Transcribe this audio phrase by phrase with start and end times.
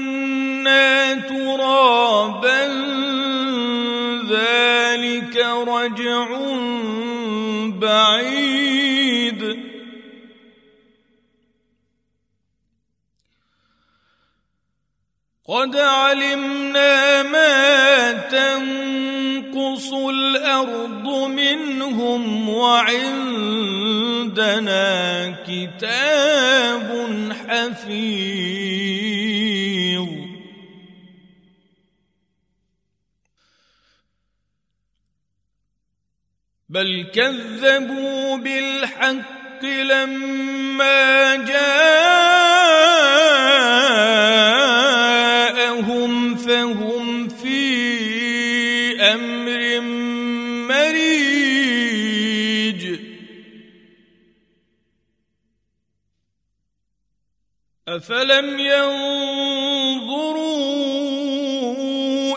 [0.00, 2.66] وكنا ترابا
[4.30, 5.36] ذلك
[5.68, 6.26] رجع
[7.78, 9.40] بعيد.
[15.48, 23.30] قد علمنا ما تنقص الأرض منهم وعندنا
[25.46, 26.88] كتاب
[27.48, 28.80] حفيظ.
[36.70, 41.96] بل كذبوا بالحق لما جاءهم
[46.36, 47.60] فهم في
[49.02, 49.80] أمر
[50.70, 52.00] مريج.
[57.88, 59.00] أفلم ينظروا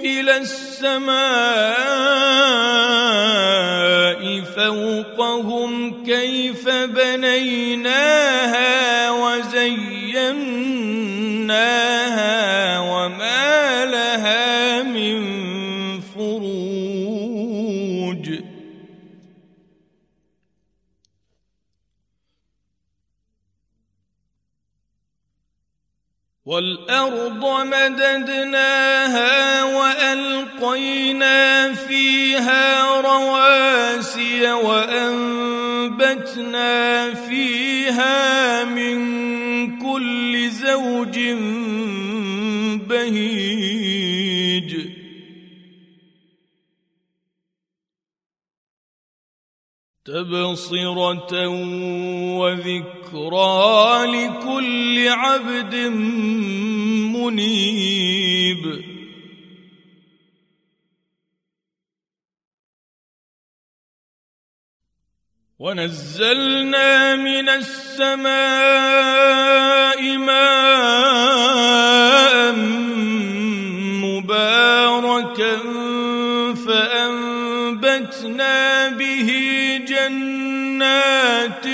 [0.00, 1.92] إلى السماء
[7.42, 10.38] بنيناها وزيناها
[12.78, 15.20] وما لها من
[16.00, 17.22] فروج
[26.46, 34.52] والارض مددناها والقينا فيها رواسي
[36.02, 38.98] وانبتنا فيها من
[39.78, 41.18] كل زوج
[42.88, 44.72] بهيج.
[50.04, 51.48] تبصرة
[52.38, 55.74] وذكرى لكل عبد
[57.14, 58.91] منيب.
[65.62, 68.26] ونزلنا من السماء
[70.18, 71.54] ماء
[74.02, 75.56] مباركا
[76.66, 78.08] فأنبتنا
[78.88, 79.30] به
[79.88, 81.66] جنات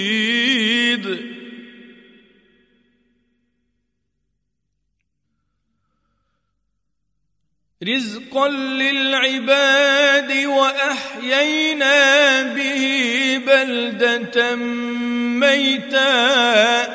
[7.83, 11.97] رزقا للعباد وأحيينا
[12.43, 12.83] به
[13.47, 14.55] بلدة
[15.45, 16.90] ميتا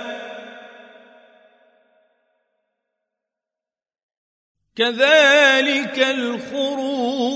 [4.77, 7.27] كذلك الخروج.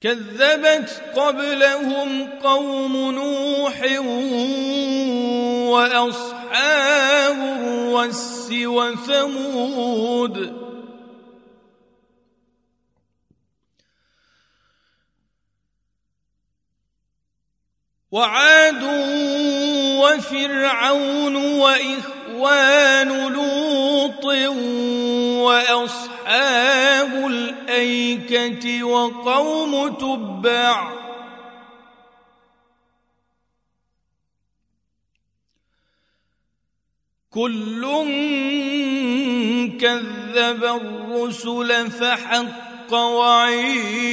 [0.00, 3.82] كذبت قبلهم قوم نوح
[5.70, 10.28] وأصحاب الرس وثمود.
[18.12, 18.82] وعاد
[20.00, 24.24] وفرعون وإخوان لوط
[25.44, 30.92] وأصحاب الأيكة وقوم تبع
[37.30, 37.82] كل
[39.80, 44.08] كذب الرسل فحق وعيد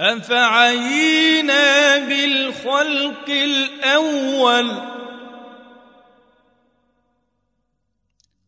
[0.00, 4.94] أفعينا بالخلق الأول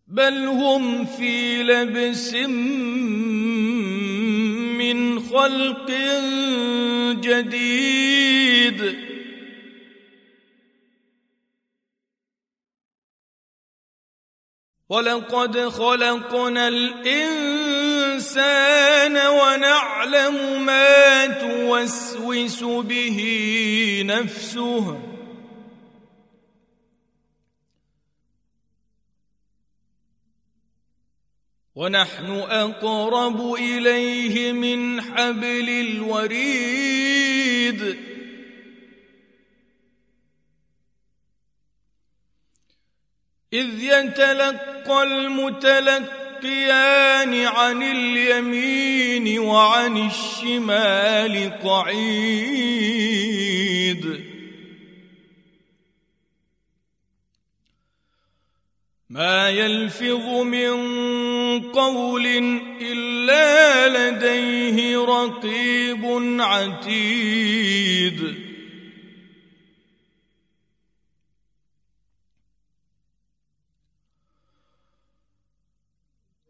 [0.09, 2.35] بل هم في لبس
[4.75, 5.91] من خلق
[7.21, 9.07] جديد.
[14.89, 16.69] ولقد خلقنا
[18.17, 23.19] الإنسان ونعلم ما توسوس به
[24.07, 25.03] نفسه.
[31.75, 36.87] ونحن أقرب إليه من حبل الوريد.
[43.53, 45.03] إذ يتلقى
[46.45, 53.07] المتلقيان عن اليمين وعن الشمال قعيد.
[59.11, 60.73] ما يلفظ من
[61.73, 62.27] قول
[62.81, 66.05] إلا لديه رقيب
[66.41, 68.46] عتيد.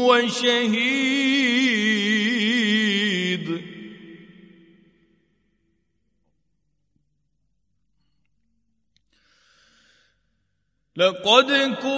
[0.08, 1.28] وشهيد.
[10.96, 11.52] لقد
[11.82, 11.97] كنت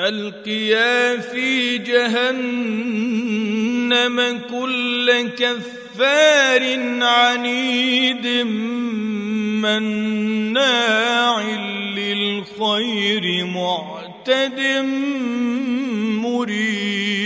[0.00, 3.20] ألقيا في جهنم
[4.50, 6.62] كل كفار
[7.02, 8.26] عنيد
[9.60, 11.40] مناع
[11.96, 14.60] للخير معتد
[16.24, 17.20] مريب.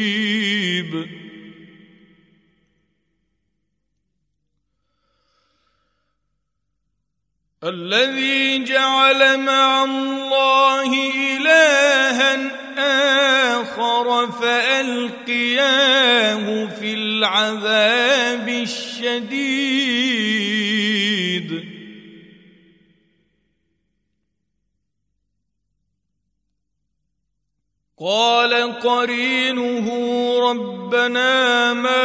[7.65, 10.91] الذي جعل مع الله
[11.37, 12.64] إلها
[13.61, 15.67] آخر فألقياه
[16.67, 19.85] في العذاب الشديد.
[28.01, 29.87] قال قرينه
[30.51, 32.05] ربنا ما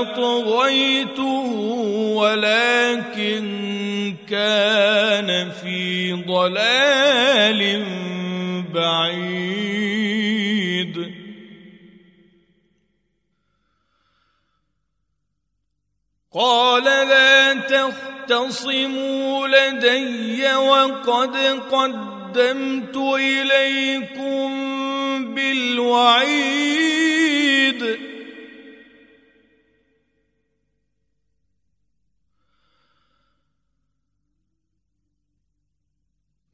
[0.00, 1.48] أطغيته
[2.14, 3.44] ولكن
[4.28, 6.87] كان في ضلال.
[16.38, 21.36] قال لا تختصموا لدي وقد
[21.70, 24.48] قدمت إليكم
[25.34, 26.78] بالوعيد.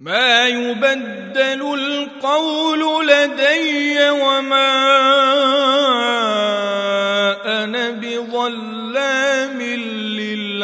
[0.01, 6.04] ما يبدل القول لدي وما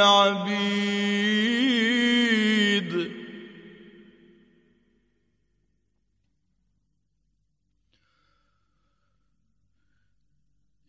[0.01, 0.61] للعبيد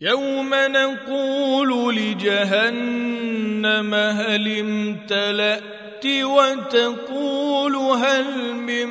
[0.02, 8.88] يوم نقول لجهنم هل امتلأت وتقول هل من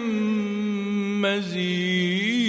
[1.20, 2.39] مزيد؟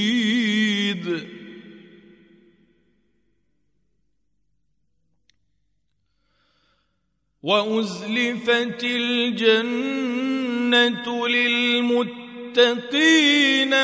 [7.43, 10.27] وأزلفت الجنة
[11.27, 12.13] للمتقين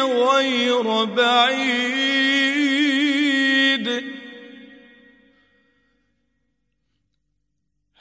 [0.01, 1.97] غير بعيد.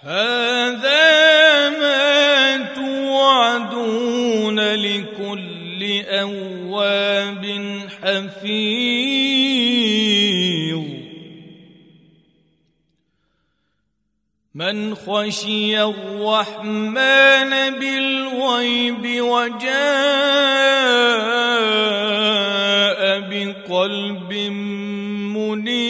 [0.00, 7.44] هذا ما توعدون لكل أواب
[8.02, 8.85] حفيظ.
[14.66, 19.70] من خشي الرحمن بالغيب وجاء
[23.30, 24.32] بقلب
[25.36, 25.86] منيب.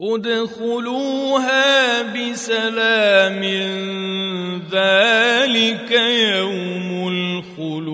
[0.00, 1.62] ادخلوها
[2.02, 3.42] بسلام
[4.70, 5.90] ذلك
[6.30, 7.93] يوم الخلود.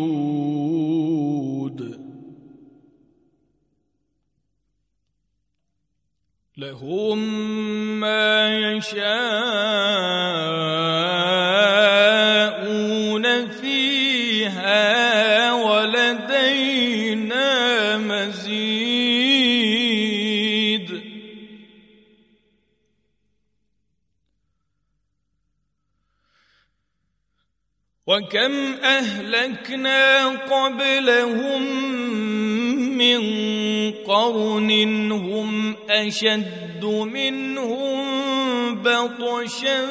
[6.60, 7.18] لهم
[8.00, 9.06] ما يشاءون
[13.48, 17.48] فيها ولدينا
[17.98, 18.60] مزيد.
[28.06, 28.52] وكم
[28.84, 31.62] أهلكنا قبلهم
[32.98, 33.20] من
[33.92, 35.29] قرن هم
[35.90, 38.00] أشد منهم
[38.82, 39.86] بطشا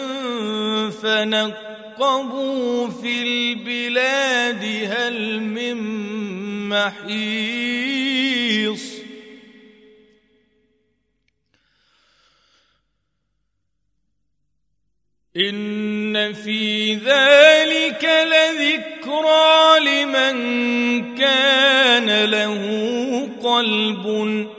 [0.89, 5.77] فنقبوا في البلاد هل من
[6.69, 7.79] محيص
[15.37, 18.05] إن في ذلك
[19.09, 22.61] لذكرى لمن كان له
[23.43, 24.05] قلب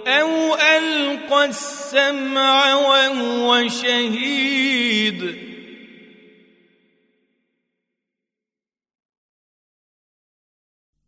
[0.06, 5.50] أو ألقى السمع وهو شهيد.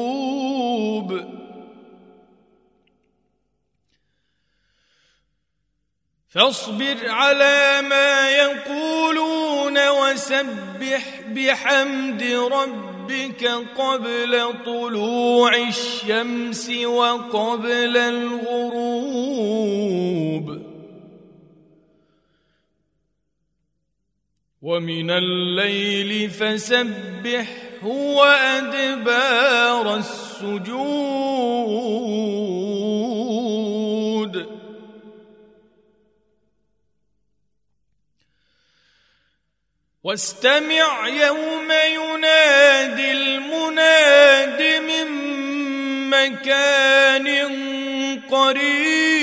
[6.28, 12.22] فاصبر على ما يقولون وسبح بحمد
[12.52, 13.44] ربك
[13.78, 19.26] قبل طلوع الشمس وقبل الغروب.
[24.66, 30.66] ومن الليل فسبحه وأدبار السجود.
[40.04, 45.06] واستمع يوم ينادي المناد من
[46.10, 47.28] مكان
[48.30, 49.15] قريب.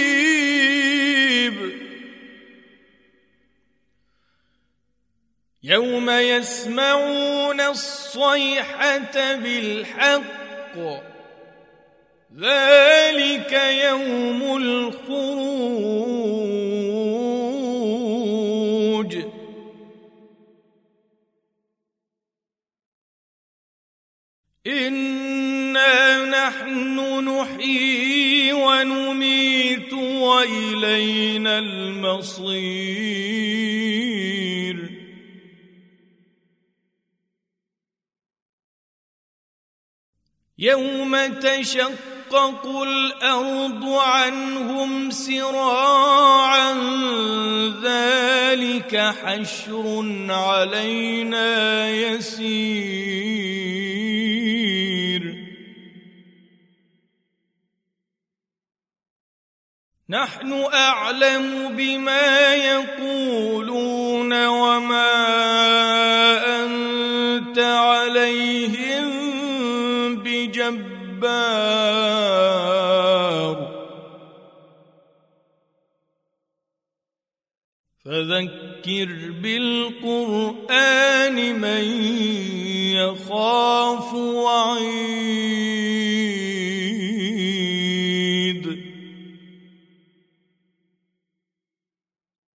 [5.63, 10.77] يوم يسمعون الصيحة بالحق.
[12.39, 13.53] ذلك
[13.83, 15.63] يوم الخروج.
[24.67, 32.83] إنا نحن نحيي ونميت وإلينا المصير.
[40.59, 46.73] يوم تشقق الأرض عنهم سراعا
[47.83, 53.43] ذلك حشر علينا يسير.
[60.09, 65.22] نحن أعلم بما يقولون وما
[72.63, 73.57] بجبار
[78.05, 81.83] فذكر بالقرآن من
[82.95, 85.02] يخاف وعيد